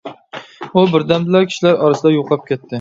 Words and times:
ئۇ 0.73 0.87
بىردەمدىلا 0.95 1.43
كىشىلەر 1.53 1.79
ئارىسىدا 1.85 2.17
يوقاپ 2.19 2.51
كەتتى. 2.53 2.69